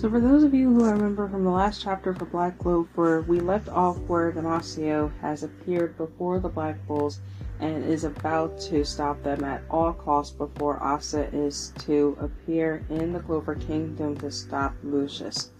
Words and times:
So, 0.00 0.08
for 0.08 0.18
those 0.18 0.44
of 0.44 0.54
you 0.54 0.72
who 0.72 0.86
remember 0.86 1.28
from 1.28 1.44
the 1.44 1.50
last 1.50 1.82
chapter 1.82 2.14
for 2.14 2.24
Black 2.24 2.58
Clover, 2.58 3.20
we 3.20 3.38
left 3.38 3.68
off 3.68 3.98
where 4.06 4.32
Damnatio 4.32 5.12
has 5.20 5.42
appeared 5.42 5.98
before 5.98 6.40
the 6.40 6.48
Black 6.48 6.86
Bulls 6.86 7.20
and 7.58 7.84
is 7.84 8.04
about 8.04 8.58
to 8.60 8.82
stop 8.82 9.22
them 9.22 9.44
at 9.44 9.60
all 9.68 9.92
costs 9.92 10.34
before 10.34 10.82
Asta 10.82 11.28
is 11.36 11.74
to 11.80 12.16
appear 12.18 12.82
in 12.88 13.12
the 13.12 13.20
Clover 13.20 13.56
Kingdom 13.56 14.16
to 14.20 14.30
stop 14.30 14.74
Lucius. 14.82 15.50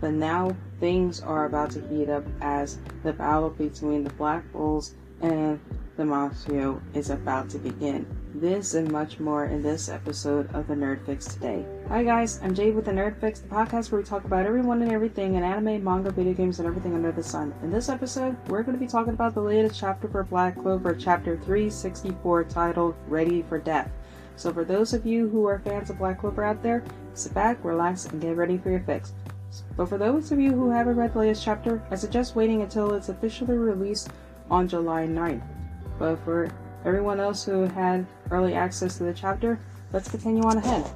But 0.00 0.12
now 0.12 0.54
things 0.78 1.20
are 1.20 1.46
about 1.46 1.72
to 1.72 1.80
heat 1.88 2.08
up 2.08 2.24
as 2.40 2.78
the 3.02 3.12
battle 3.12 3.50
between 3.50 4.04
the 4.04 4.10
Black 4.10 4.52
Bulls 4.52 4.94
and 5.20 5.58
Damnatio 5.98 6.80
is 6.94 7.10
about 7.10 7.50
to 7.50 7.58
begin. 7.58 8.06
This 8.34 8.74
and 8.74 8.90
much 8.92 9.18
more 9.18 9.46
in 9.46 9.60
this 9.60 9.88
episode 9.88 10.54
of 10.54 10.68
the 10.68 10.74
Nerd 10.74 11.04
Fix 11.04 11.26
today. 11.26 11.66
Hi 11.88 12.04
guys, 12.04 12.38
I'm 12.40 12.54
Jade 12.54 12.76
with 12.76 12.84
the 12.84 12.92
Nerd 12.92 13.20
Fix, 13.20 13.40
the 13.40 13.48
podcast 13.48 13.90
where 13.90 14.00
we 14.00 14.06
talk 14.06 14.24
about 14.24 14.46
everyone 14.46 14.80
and 14.82 14.92
everything 14.92 15.34
in 15.34 15.42
anime, 15.42 15.82
manga, 15.82 16.12
video 16.12 16.32
games, 16.32 16.60
and 16.60 16.68
everything 16.68 16.94
under 16.94 17.10
the 17.10 17.24
sun. 17.24 17.52
In 17.64 17.72
this 17.72 17.88
episode, 17.88 18.36
we're 18.48 18.62
going 18.62 18.78
to 18.78 18.84
be 18.84 18.90
talking 18.90 19.14
about 19.14 19.34
the 19.34 19.42
latest 19.42 19.80
chapter 19.80 20.06
for 20.06 20.22
Black 20.22 20.56
Clover, 20.56 20.94
chapter 20.94 21.36
364, 21.38 22.44
titled 22.44 22.94
Ready 23.08 23.42
for 23.42 23.58
Death. 23.58 23.90
So 24.36 24.52
for 24.52 24.64
those 24.64 24.94
of 24.94 25.04
you 25.04 25.28
who 25.28 25.46
are 25.46 25.58
fans 25.58 25.90
of 25.90 25.98
Black 25.98 26.20
Clover 26.20 26.44
out 26.44 26.62
there, 26.62 26.84
sit 27.14 27.34
back, 27.34 27.58
relax, 27.64 28.06
and 28.06 28.22
get 28.22 28.36
ready 28.36 28.58
for 28.58 28.70
your 28.70 28.80
fix. 28.80 29.12
But 29.76 29.88
for 29.88 29.98
those 29.98 30.30
of 30.30 30.38
you 30.38 30.52
who 30.52 30.70
haven't 30.70 30.96
read 30.96 31.14
the 31.14 31.18
latest 31.18 31.44
chapter, 31.44 31.82
I 31.90 31.96
suggest 31.96 32.36
waiting 32.36 32.62
until 32.62 32.94
it's 32.94 33.08
officially 33.08 33.56
released 33.56 34.10
on 34.48 34.68
July 34.68 35.08
9th. 35.08 35.42
But 35.98 36.16
for 36.24 36.48
everyone 36.84 37.20
else 37.20 37.44
who 37.44 37.64
had 37.64 38.06
early 38.30 38.54
access 38.54 38.98
to 38.98 39.04
the 39.04 39.12
chapter, 39.12 39.58
let's 39.92 40.10
continue 40.10 40.42
on 40.42 40.58
ahead. 40.58 40.90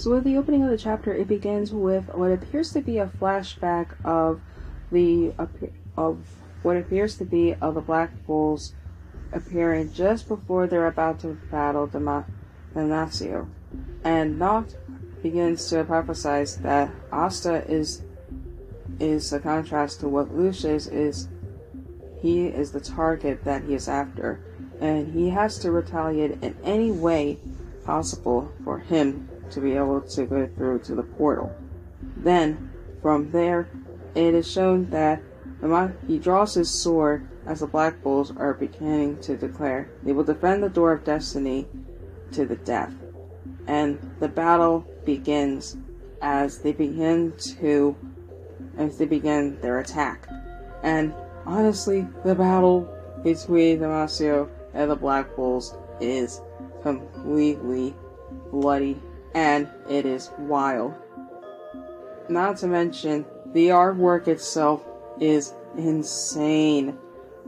So, 0.00 0.12
with 0.12 0.24
the 0.24 0.38
opening 0.38 0.62
of 0.62 0.70
the 0.70 0.78
chapter, 0.78 1.12
it 1.12 1.28
begins 1.28 1.72
with 1.72 2.06
what 2.14 2.32
appears 2.32 2.72
to 2.72 2.80
be 2.80 2.96
a 2.96 3.06
flashback 3.06 3.88
of 4.02 4.40
the 4.90 5.34
of 5.94 6.16
what 6.62 6.78
appears 6.78 7.18
to 7.18 7.26
be 7.26 7.54
of 7.60 7.74
the 7.74 7.82
Black 7.82 8.10
Bulls 8.26 8.72
appearing 9.32 9.92
just 9.92 10.26
before 10.26 10.66
they're 10.66 10.86
about 10.86 11.20
to 11.20 11.38
battle 11.50 11.86
Damnatio, 11.86 13.48
and 14.02 14.40
Noct 14.40 14.74
begins 15.22 15.68
to 15.70 15.84
prophesize 15.84 16.60
that 16.62 16.90
Asta 17.12 17.64
is 17.70 18.02
is 18.98 19.32
a 19.32 19.40
contrast 19.40 20.00
to 20.00 20.08
what 20.08 20.34
Lucius 20.34 20.86
is. 20.86 21.28
He 22.20 22.46
is 22.46 22.72
the 22.72 22.80
target 22.80 23.44
that 23.44 23.64
he 23.64 23.74
is 23.74 23.88
after, 23.88 24.40
and 24.80 25.14
he 25.14 25.30
has 25.30 25.58
to 25.60 25.70
retaliate 25.70 26.42
in 26.42 26.54
any 26.62 26.90
way 26.90 27.38
possible 27.84 28.52
for 28.62 28.78
him 28.78 29.28
to 29.50 29.60
be 29.60 29.72
able 29.72 30.02
to 30.02 30.26
go 30.26 30.46
through 30.54 30.80
to 30.80 30.94
the 30.94 31.02
portal. 31.02 31.54
Then, 32.16 32.70
from 33.00 33.30
there, 33.30 33.68
it 34.14 34.34
is 34.34 34.50
shown 34.50 34.90
that 34.90 35.22
he 36.06 36.18
draws 36.18 36.54
his 36.54 36.70
sword 36.70 37.26
as 37.46 37.60
the 37.60 37.66
Black 37.66 38.02
Bulls 38.02 38.36
are 38.36 38.54
beginning 38.54 39.18
to 39.22 39.36
declare 39.36 39.88
they 40.02 40.12
will 40.12 40.24
defend 40.24 40.62
the 40.62 40.68
door 40.68 40.92
of 40.92 41.04
destiny 41.04 41.66
to 42.32 42.44
the 42.44 42.56
death. 42.56 42.94
And 43.70 44.00
the 44.18 44.26
battle 44.26 44.84
begins 45.04 45.76
as 46.20 46.58
they 46.58 46.72
begin 46.72 47.32
to 47.60 47.96
as 48.76 48.98
they 48.98 49.04
begin 49.06 49.60
their 49.60 49.78
attack. 49.78 50.26
And 50.82 51.14
honestly, 51.46 52.04
the 52.24 52.34
battle 52.34 52.92
between 53.22 53.78
Damnatio 53.78 54.48
and 54.74 54.90
the 54.90 54.96
Black 54.96 55.36
Bulls 55.36 55.76
is 56.00 56.40
completely 56.82 57.94
bloody 58.50 59.00
and 59.34 59.68
it 59.88 60.04
is 60.04 60.30
wild. 60.36 60.92
Not 62.28 62.56
to 62.58 62.66
mention, 62.66 63.24
the 63.52 63.68
artwork 63.68 64.26
itself 64.26 64.82
is 65.20 65.54
insane, 65.76 66.98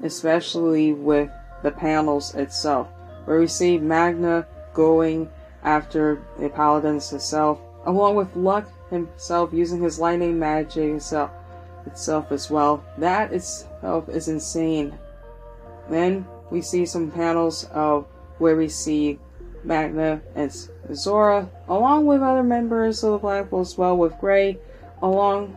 especially 0.04 0.92
with 0.92 1.30
the 1.64 1.72
panels 1.72 2.36
itself, 2.36 2.86
where 3.25 3.41
we 3.41 3.48
see 3.48 3.76
Magna 3.76 4.46
going 4.72 5.28
after 5.64 6.22
the 6.38 6.48
paladins 6.48 7.12
itself, 7.12 7.60
along 7.86 8.16
with 8.16 8.34
Luck 8.36 8.68
himself 8.90 9.52
using 9.52 9.80
his 9.80 9.98
lightning 9.98 10.38
magic 10.38 10.94
itself, 10.94 11.30
itself 11.86 12.30
as 12.32 12.50
well. 12.50 12.84
That 12.98 13.32
itself 13.32 14.08
is 14.08 14.28
insane. 14.28 14.98
Then 15.88 16.26
we 16.50 16.60
see 16.60 16.86
some 16.86 17.10
panels 17.10 17.64
of 17.72 18.06
where 18.38 18.56
we 18.56 18.68
see 18.68 19.18
Magna 19.64 20.20
and 20.34 20.52
Zora, 20.92 21.48
along 21.68 22.06
with 22.06 22.22
other 22.22 22.42
members 22.42 23.02
of 23.04 23.12
the 23.12 23.18
Black 23.18 23.50
Bulls 23.50 23.72
as 23.72 23.78
well, 23.78 23.96
with 23.96 24.18
Gray, 24.18 24.58
along 25.00 25.56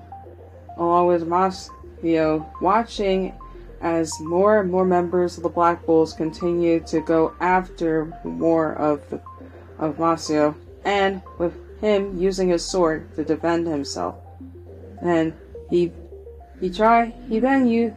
along 0.77 1.07
with 1.07 1.27
Masio, 1.27 2.45
watching 2.61 3.33
as 3.81 4.11
more 4.19 4.59
and 4.59 4.71
more 4.71 4.85
members 4.85 5.37
of 5.37 5.43
the 5.43 5.49
Black 5.49 5.85
Bulls 5.85 6.13
continue 6.13 6.79
to 6.81 7.01
go 7.01 7.33
after 7.39 8.11
more 8.23 8.73
of 8.73 9.07
the 9.09 9.21
of 9.77 9.97
Masio, 9.97 10.55
and 10.83 11.21
with 11.37 11.53
him 11.81 12.17
using 12.17 12.49
his 12.49 12.63
sword 12.63 13.13
to 13.15 13.23
defend 13.23 13.67
himself. 13.67 14.15
And 15.01 15.33
he 15.69 15.91
he 16.59 16.69
try 16.69 17.13
he 17.27 17.39
then 17.39 17.67
you 17.67 17.95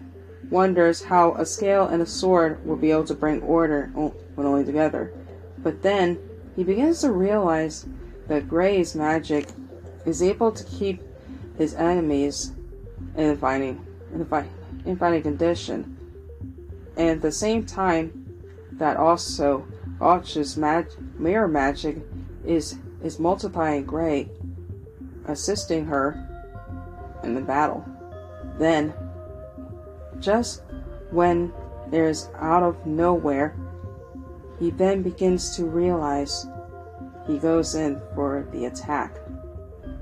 wonders 0.50 1.04
how 1.04 1.34
a 1.34 1.44
scale 1.44 1.86
and 1.86 2.02
a 2.02 2.06
sword 2.06 2.64
will 2.66 2.76
be 2.76 2.90
able 2.90 3.04
to 3.04 3.14
bring 3.14 3.42
order 3.42 3.90
when 3.94 4.46
only 4.46 4.64
together. 4.64 5.12
But 5.58 5.82
then 5.82 6.18
he 6.56 6.64
begins 6.64 7.00
to 7.02 7.12
realize 7.12 7.86
that 8.26 8.48
Gray's 8.48 8.94
magic 8.94 9.48
is 10.06 10.22
able 10.22 10.52
to 10.52 10.64
keep 10.64 11.02
his 11.56 11.74
enemies 11.74 12.52
in 13.16 13.36
fighting 13.36 13.84
in 14.12 14.26
in 14.84 14.96
fighting 14.96 15.22
condition. 15.22 15.96
And 16.96 17.10
at 17.10 17.22
the 17.22 17.32
same 17.32 17.64
time, 17.64 18.26
that 18.72 18.96
also 18.96 19.66
Gauche's 19.98 20.56
mag- 20.56 20.90
mirror 21.18 21.48
magic 21.48 21.98
is 22.44 22.78
is 23.02 23.18
multiplying 23.18 23.84
great, 23.84 24.28
assisting 25.26 25.86
her 25.86 26.16
in 27.22 27.34
the 27.34 27.40
battle. 27.40 27.84
Then, 28.58 28.92
just 30.18 30.62
when 31.10 31.52
there's 31.90 32.28
out 32.36 32.62
of 32.62 32.86
nowhere, 32.86 33.56
he 34.58 34.70
then 34.70 35.02
begins 35.02 35.56
to 35.56 35.64
realize 35.64 36.46
he 37.26 37.38
goes 37.38 37.74
in 37.74 38.00
for 38.14 38.48
the 38.52 38.64
attack, 38.64 39.16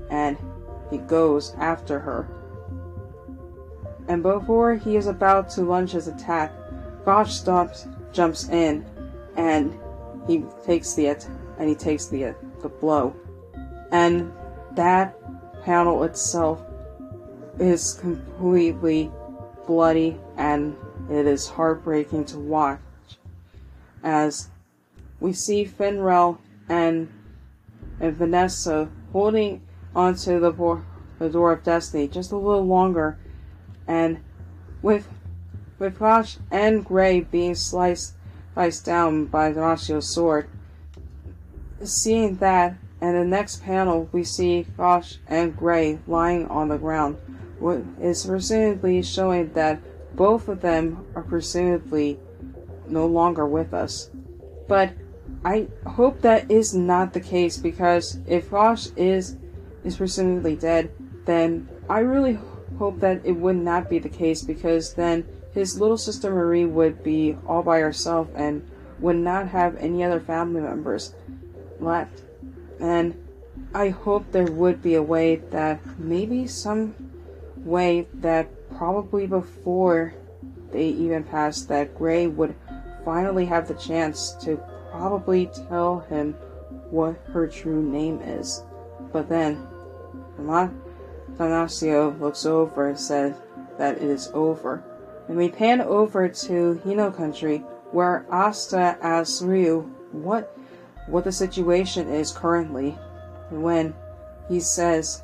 and 0.09 0.37
he 0.89 0.97
goes 0.97 1.53
after 1.57 1.99
her. 1.99 2.27
And 4.07 4.23
before 4.23 4.75
he 4.75 4.95
is 4.95 5.07
about 5.07 5.49
to 5.51 5.61
launch 5.61 5.91
his 5.91 6.07
attack, 6.07 6.51
Gauche 7.05 7.31
stops, 7.31 7.87
jumps 8.11 8.49
in, 8.49 8.85
and 9.35 9.77
he 10.27 10.43
takes 10.65 10.93
the 10.93 11.07
and 11.57 11.69
he 11.69 11.75
takes 11.75 12.07
the 12.07 12.25
uh, 12.25 12.33
the 12.61 12.69
blow, 12.69 13.15
and 13.91 14.31
that 14.73 15.17
panel 15.63 16.03
itself 16.03 16.61
is 17.59 17.93
completely 17.93 19.11
bloody 19.65 20.19
and 20.37 20.75
it 21.09 21.25
is 21.25 21.47
heartbreaking 21.47 22.25
to 22.25 22.37
watch. 22.37 22.79
As 24.03 24.49
we 25.19 25.33
see 25.33 25.65
Finral 25.65 26.37
and 26.69 27.11
and 27.99 28.15
Vanessa 28.15 28.89
holding 29.11 29.61
onto 29.95 30.39
the, 30.39 30.51
bo- 30.51 30.83
the 31.17 31.29
door 31.29 31.51
of 31.51 31.63
destiny 31.63 32.07
just 32.07 32.31
a 32.31 32.37
little 32.37 32.65
longer 32.65 33.17
and 33.87 34.19
with 34.81 35.07
with 35.79 35.97
Flash 35.97 36.37
and 36.51 36.85
Gray 36.85 37.21
being 37.21 37.55
sliced 37.55 38.13
sliced 38.57 38.85
down 38.85 39.23
by 39.25 39.53
Damnatio's 39.53 40.09
sword. 40.09 40.49
Seeing 41.83 42.37
that, 42.37 42.75
and 42.99 43.15
the 43.15 43.23
next 43.23 43.61
panel 43.61 44.09
we 44.11 44.23
see 44.23 44.63
Flash 44.63 45.19
and 45.27 45.55
Gray 45.55 45.99
lying 46.07 46.47
on 46.47 46.67
the 46.67 46.79
ground, 46.79 47.17
what 47.59 47.83
is 48.01 48.25
presumably 48.25 49.03
showing 49.03 49.53
that 49.53 49.79
both 50.15 50.47
of 50.47 50.61
them 50.61 51.05
are 51.13 51.21
presumably 51.21 52.19
no 52.87 53.05
longer 53.05 53.45
with 53.45 53.75
us. 53.75 54.09
But 54.67 54.93
I 55.45 55.67
hope 55.85 56.21
that 56.21 56.49
is 56.49 56.73
not 56.73 57.13
the 57.13 57.21
case 57.21 57.57
because 57.57 58.17
if 58.25 58.47
Flash 58.47 58.87
is 58.95 59.37
is 59.83 59.97
presumably 59.97 60.55
dead, 60.55 60.89
then 61.25 61.69
I 61.87 61.99
really 61.99 62.39
hope 62.77 62.99
that 62.99 63.21
it 63.25 63.33
would 63.33 63.55
not 63.55 63.89
be 63.89 63.99
the 63.99 64.09
case 64.09 64.41
because 64.41 64.93
then 64.93 65.25
his 65.53 65.79
little 65.79 65.97
sister 65.97 66.29
Marie 66.31 66.65
would 66.65 67.03
be 67.03 67.37
all 67.47 67.63
by 67.63 67.79
herself 67.79 68.27
and 68.35 68.67
would 68.99 69.15
not 69.15 69.47
have 69.47 69.75
any 69.77 70.03
other 70.03 70.19
family 70.19 70.61
members 70.61 71.13
left. 71.79 72.21
And 72.79 73.15
I 73.73 73.89
hope 73.89 74.31
there 74.31 74.51
would 74.51 74.81
be 74.81 74.95
a 74.95 75.03
way 75.03 75.37
that 75.51 75.79
maybe 75.99 76.47
some 76.47 76.95
way 77.57 78.07
that 78.15 78.47
probably 78.77 79.27
before 79.27 80.13
they 80.71 80.87
even 80.87 81.23
passed 81.23 81.67
that 81.69 81.97
Gray 81.97 82.27
would 82.27 82.55
finally 83.03 83.45
have 83.45 83.67
the 83.67 83.73
chance 83.73 84.31
to 84.43 84.57
probably 84.91 85.49
tell 85.69 85.99
him 86.01 86.33
what 86.89 87.19
her 87.33 87.47
true 87.47 87.81
name 87.81 88.21
is. 88.21 88.63
But 89.11 89.29
then, 89.29 89.65
Damnatio 91.37 92.19
looks 92.19 92.45
over 92.45 92.89
and 92.89 92.99
says 92.99 93.35
that 93.77 93.97
it 93.97 94.03
is 94.03 94.29
over. 94.33 94.83
And 95.27 95.37
we 95.37 95.49
pan 95.49 95.81
over 95.81 96.27
to 96.27 96.81
Hino 96.83 97.15
country 97.15 97.59
where 97.91 98.25
Asta 98.31 98.97
asks 99.01 99.41
Ryu 99.41 99.81
what 100.11 100.57
what 101.07 101.23
the 101.23 101.31
situation 101.31 102.09
is 102.09 102.31
currently 102.31 102.97
and 103.49 103.63
when 103.63 103.93
he 104.49 104.59
says 104.59 105.23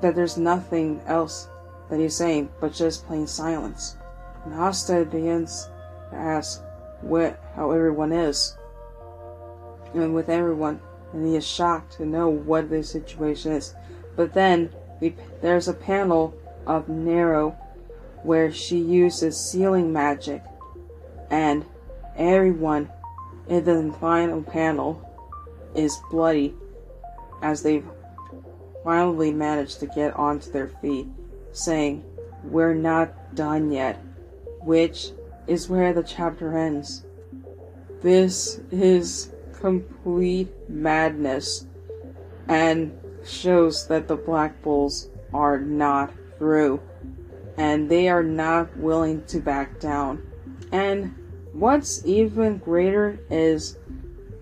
that 0.00 0.14
there's 0.14 0.36
nothing 0.36 1.00
else 1.06 1.48
that 1.90 1.98
he's 1.98 2.16
saying 2.16 2.50
but 2.60 2.72
just 2.72 3.06
plain 3.06 3.26
silence. 3.26 3.96
And 4.44 4.54
Asta 4.54 5.06
begins 5.10 5.68
to 6.10 6.16
ask 6.16 6.62
what 7.00 7.40
how 7.56 7.70
everyone 7.70 8.12
is. 8.12 8.56
And 9.94 10.14
with 10.14 10.28
everyone 10.28 10.80
and 11.12 11.26
he 11.26 11.36
is 11.36 11.46
shocked 11.46 11.92
to 11.94 12.06
know 12.06 12.28
what 12.28 12.68
the 12.68 12.82
situation 12.82 13.52
is. 13.52 13.74
But 14.16 14.32
then 14.32 14.70
we, 15.00 15.14
there's 15.42 15.68
a 15.68 15.74
panel 15.74 16.34
of 16.66 16.88
Nero 16.88 17.50
where 18.22 18.52
she 18.52 18.78
uses 18.78 19.38
sealing 19.38 19.92
magic 19.92 20.42
and 21.30 21.64
everyone 22.16 22.90
in 23.48 23.64
the 23.64 23.94
final 24.00 24.42
panel 24.42 25.00
is 25.74 25.98
bloody 26.10 26.54
as 27.42 27.62
they've 27.62 27.84
finally 28.84 29.32
manage 29.32 29.76
to 29.76 29.86
get 29.86 30.14
onto 30.14 30.52
their 30.52 30.68
feet, 30.68 31.08
saying, 31.52 32.04
We're 32.44 32.74
not 32.74 33.34
done 33.34 33.72
yet, 33.72 33.96
which 34.60 35.10
is 35.46 35.68
where 35.68 35.92
the 35.92 36.02
chapter 36.02 36.56
ends. 36.56 37.04
This 38.02 38.60
is 38.70 39.32
complete 39.58 40.52
madness 40.68 41.66
and 42.48 42.92
shows 43.26 43.86
that 43.88 44.08
the 44.08 44.16
Black 44.16 44.62
Bulls 44.62 45.10
are 45.32 45.58
not 45.58 46.12
through. 46.38 46.80
And 47.56 47.88
they 47.88 48.08
are 48.08 48.22
not 48.22 48.76
willing 48.76 49.24
to 49.26 49.40
back 49.40 49.80
down. 49.80 50.22
And 50.72 51.14
what's 51.52 52.04
even 52.04 52.58
greater 52.58 53.18
is 53.30 53.78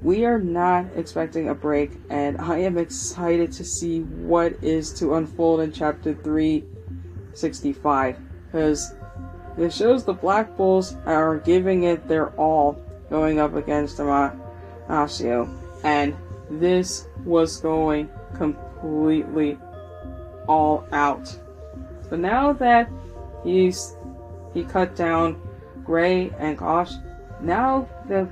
we 0.02 0.24
are 0.24 0.38
not 0.38 0.86
expecting 0.96 1.48
a 1.48 1.54
break, 1.54 1.92
and 2.10 2.38
I 2.38 2.58
am 2.58 2.76
excited 2.76 3.52
to 3.52 3.64
see 3.64 4.00
what 4.00 4.54
is 4.62 4.92
to 4.94 5.14
unfold 5.14 5.60
in 5.60 5.72
chapter 5.72 6.14
365 6.14 8.18
because 8.46 8.94
it 9.56 9.72
shows 9.72 10.04
the 10.04 10.12
Black 10.12 10.56
Bulls 10.56 10.96
are 11.06 11.38
giving 11.38 11.84
it 11.84 12.08
their 12.08 12.30
all 12.30 12.82
going 13.10 13.38
up 13.38 13.54
against 13.54 13.98
Amasio, 13.98 15.48
and 15.84 16.16
this 16.50 17.06
was 17.24 17.58
going 17.58 18.10
completely 18.34 19.58
all 20.46 20.86
out. 20.92 21.26
So 22.08 22.16
now 22.16 22.52
that 22.54 22.90
he's 23.44 23.96
he 24.52 24.64
cut 24.64 24.94
down 24.94 25.40
Gray 25.84 26.30
and 26.38 26.58
Gauche, 26.58 26.94
now 27.40 27.88
the 28.08 28.28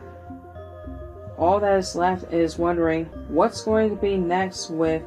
all 1.38 1.58
that 1.60 1.78
is 1.78 1.96
left 1.96 2.32
is 2.32 2.58
wondering 2.58 3.06
what's 3.28 3.62
going 3.62 3.88
to 3.88 3.96
be 3.96 4.16
next 4.16 4.68
with 4.68 5.02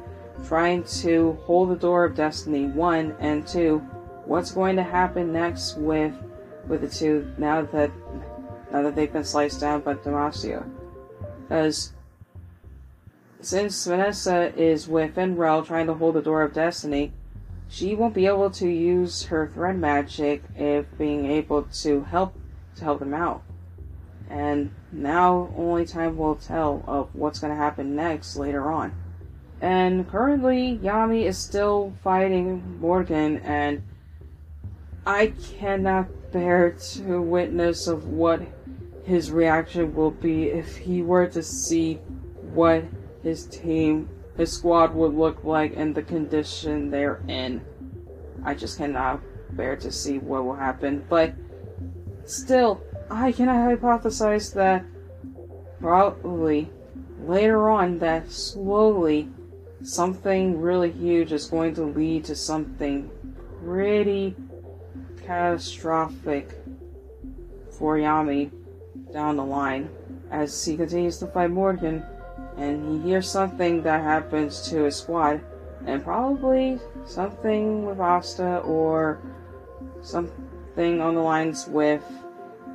trying 0.46 0.82
to 0.82 1.38
hold 1.44 1.70
the 1.70 1.76
door 1.76 2.04
of 2.04 2.16
destiny 2.16 2.66
one 2.66 3.14
and 3.20 3.46
two 3.46 3.78
what's 4.24 4.50
going 4.50 4.74
to 4.74 4.82
happen 4.82 5.32
next 5.32 5.76
with 5.76 6.12
with 6.66 6.80
the 6.80 6.88
two 6.88 7.32
now 7.38 7.62
that 7.62 7.90
now 8.72 8.82
that 8.82 8.96
they've 8.96 9.12
been 9.12 9.24
sliced 9.24 9.60
down 9.60 9.80
by 9.80 9.94
Damnatio 9.94 10.68
because 11.42 11.92
since 13.46 13.86
Vanessa 13.86 14.52
is 14.56 14.88
with 14.88 15.14
Finral 15.14 15.66
trying 15.66 15.86
to 15.86 15.94
hold 15.94 16.14
the 16.14 16.22
door 16.22 16.42
of 16.42 16.52
destiny 16.52 17.12
she 17.68 17.94
won't 17.94 18.14
be 18.14 18.26
able 18.26 18.50
to 18.50 18.68
use 18.68 19.24
her 19.24 19.48
thread 19.48 19.78
magic 19.78 20.42
if 20.56 20.86
being 20.98 21.30
able 21.30 21.62
to 21.64 22.02
help 22.04 22.34
to 22.76 22.84
help 22.84 22.98
them 22.98 23.14
out 23.14 23.42
and 24.28 24.70
now 24.90 25.52
only 25.56 25.84
time 25.84 26.16
will 26.16 26.34
tell 26.34 26.82
of 26.86 27.14
what's 27.14 27.38
going 27.38 27.52
to 27.52 27.56
happen 27.56 27.94
next 27.94 28.36
later 28.36 28.70
on. 28.70 28.92
And 29.60 30.08
currently, 30.08 30.78
Yami 30.82 31.24
is 31.24 31.38
still 31.38 31.94
fighting 32.02 32.80
Morgan, 32.80 33.38
and 33.38 33.82
I 35.06 35.32
cannot 35.58 36.32
bear 36.32 36.70
to 36.70 37.22
witness 37.22 37.86
of 37.86 38.08
what 38.08 38.42
his 39.04 39.30
reaction 39.30 39.94
will 39.94 40.10
be 40.10 40.44
if 40.44 40.76
he 40.76 41.02
were 41.02 41.26
to 41.28 41.42
see 41.42 41.94
what 42.52 42.84
his 43.24 43.46
team, 43.46 44.08
his 44.36 44.52
squad 44.52 44.94
would 44.94 45.14
look 45.14 45.42
like 45.42 45.72
in 45.72 45.94
the 45.94 46.02
condition 46.02 46.90
they're 46.90 47.22
in. 47.26 47.64
I 48.44 48.54
just 48.54 48.78
cannot 48.78 49.20
bear 49.56 49.76
to 49.76 49.90
see 49.90 50.18
what 50.18 50.44
will 50.44 50.54
happen, 50.54 51.04
but 51.08 51.34
still, 52.26 52.82
I 53.10 53.32
can 53.32 53.48
hypothesize 53.48 54.52
that 54.54 54.84
probably 55.80 56.70
later 57.20 57.70
on 57.70 57.98
that 57.98 58.30
slowly 58.30 59.28
something 59.82 60.60
really 60.60 60.90
huge 60.90 61.32
is 61.32 61.46
going 61.46 61.74
to 61.74 61.84
lead 61.84 62.24
to 62.24 62.36
something 62.36 63.10
pretty 63.64 64.34
catastrophic 65.24 66.58
for 67.70 67.96
Yami 67.96 68.50
down 69.12 69.36
the 69.36 69.44
line 69.44 69.88
as 70.30 70.64
he 70.64 70.76
continues 70.76 71.18
to 71.18 71.26
fight 71.26 71.50
Morgan 71.50 72.04
and 72.56 73.02
he 73.02 73.08
hears 73.08 73.28
something 73.28 73.82
that 73.82 74.02
happens 74.02 74.68
to 74.68 74.84
his 74.84 74.96
squad 74.96 75.40
and 75.86 76.02
probably 76.02 76.80
something 77.04 77.84
with 77.84 78.00
Asta 78.00 78.58
or 78.58 79.20
something 80.02 81.00
on 81.00 81.14
the 81.14 81.20
lines 81.20 81.66
with 81.66 82.02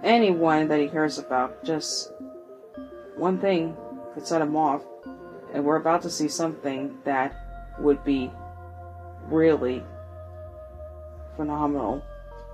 anyone 0.04 0.68
that 0.68 0.80
he 0.80 0.88
cares 0.88 1.18
about. 1.18 1.64
Just 1.64 2.12
one 3.16 3.40
thing 3.40 3.76
could 4.14 4.26
set 4.26 4.42
him 4.42 4.56
off, 4.56 4.84
and 5.54 5.64
we're 5.64 5.78
about 5.78 6.02
to 6.04 6.10
see 6.10 6.28
something 6.28 6.98
that 7.04 7.36
would 7.80 8.04
be 8.04 8.32
really 9.28 9.84
phenomenal. 11.36 12.04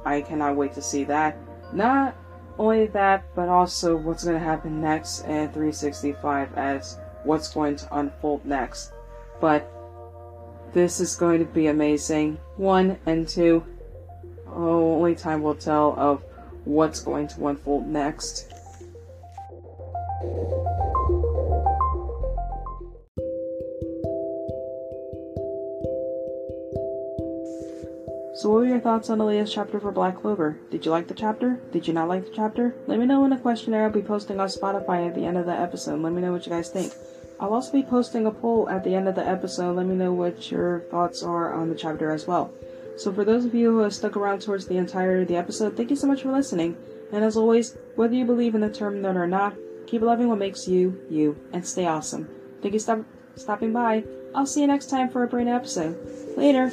I 0.06 0.22
cannot 0.22 0.56
wait 0.56 0.74
to 0.74 0.82
see 0.82 1.04
that. 1.06 1.38
Not 1.74 2.16
only 2.58 2.88
that, 2.88 3.24
but 3.36 3.50
also 3.50 3.96
what's 3.96 4.24
going 4.24 4.38
to 4.38 4.44
happen 4.44 4.80
next 4.80 5.22
in 5.22 5.50
365 5.50 6.54
as 6.56 7.00
what's 7.26 7.54
going 7.54 7.76
to 7.78 7.98
unfold 7.98 8.46
next. 8.46 8.92
But 9.42 9.72
this 10.74 11.00
is 11.00 11.16
going 11.16 11.40
to 11.40 11.46
be 11.46 11.68
amazing. 11.68 12.38
One 12.58 12.98
and 13.06 13.28
two, 13.28 13.64
oh, 14.48 14.96
only 14.96 15.16
time 15.16 15.42
will 15.42 15.56
tell 15.56 15.94
of 15.98 16.24
what's 16.66 17.00
going 17.00 17.28
to 17.30 17.48
unfold 17.48 17.88
next. 17.88 18.52
So 28.36 28.50
what 28.50 28.60
were 28.60 28.66
your 28.66 28.82
thoughts 28.82 29.10
on 29.10 29.18
the 29.18 29.24
latest 29.24 29.54
chapter 29.54 29.80
for 29.80 29.94
Black 29.94 30.22
Clover? 30.22 30.60
Did 30.70 30.84
you 30.84 30.92
like 30.92 31.08
the 31.08 31.14
chapter? 31.14 31.62
Did 31.72 31.88
you 31.88 31.94
not 31.94 32.10
like 32.10 32.26
the 32.26 32.36
chapter? 32.36 32.76
Let 32.86 33.00
me 33.00 33.06
know 33.06 33.24
in 33.24 33.30
the 33.30 33.38
questionnaire 33.38 33.86
I'll 33.86 33.92
be 33.92 34.02
posting 34.02 34.42
on 34.42 34.50
Spotify 34.50 35.08
at 35.08 35.16
the 35.16 35.26
end 35.26 35.38
of 35.38 35.46
the 35.46 35.54
episode. 35.54 36.02
Let 36.02 36.12
me 36.12 36.22
know 36.22 36.34
what 36.34 36.46
you 36.46 36.52
guys 36.52 36.70
think. 36.70 36.92
I'll 37.40 37.54
also 37.54 37.72
be 37.72 37.84
posting 37.84 38.26
a 38.26 38.32
poll 38.32 38.70
at 38.70 38.84
the 38.84 38.96
end 38.96 39.08
of 39.08 39.16
the 39.16 39.28
episode. 39.28 39.76
Let 39.76 39.86
me 39.86 39.96
know 39.96 40.14
what 40.14 40.52
your 40.52 40.82
thoughts 40.92 41.22
are 41.22 41.54
on 41.54 41.70
the 41.70 41.76
chapter 41.76 42.12
as 42.12 42.28
well. 42.28 42.54
So 42.98 43.12
for 43.12 43.26
those 43.26 43.46
of 43.46 43.54
you 43.54 43.72
who 43.72 43.80
have 43.80 43.94
stuck 43.94 44.16
around 44.16 44.42
towards 44.42 44.68
the 44.68 44.78
entirety 44.78 45.24
of 45.24 45.28
the 45.28 45.36
episode, 45.36 45.76
thank 45.76 45.90
you 45.90 45.96
so 45.96 46.08
much 46.08 46.22
for 46.22 46.32
listening. 46.32 46.78
And 47.12 47.24
as 47.24 47.36
always, 47.36 47.78
whether 47.96 48.16
you 48.16 48.26
believe 48.26 48.56
in 48.56 48.62
the 48.62 48.70
term 48.70 49.02
nerd 49.02 49.16
or 49.16 49.28
not, 49.28 49.56
keep 49.86 50.02
loving 50.02 50.30
what 50.30 50.40
makes 50.40 50.68
you, 50.68 51.02
you, 51.10 51.38
and 51.52 51.66
stay 51.66 51.86
awesome. 51.86 52.30
Thank 52.62 52.74
you 52.74 52.80
for 52.80 52.84
stop- 52.84 53.06
stopping 53.36 53.74
by. 53.74 54.06
I'll 54.34 54.46
see 54.46 54.62
you 54.62 54.68
next 54.68 54.90
time 54.90 55.10
for 55.10 55.24
a 55.24 55.28
brand 55.28 55.48
new 55.48 55.56
episode. 55.56 55.98
Later! 56.38 56.72